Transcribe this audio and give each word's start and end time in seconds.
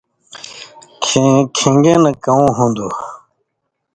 کھیں 1.03 1.35
کِھن٘گی 1.55 1.95
نہ 2.03 2.11
کؤ 2.23 2.45
ہُون٘دوۡ 2.57 2.95